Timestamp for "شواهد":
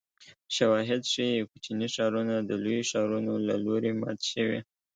0.55-1.01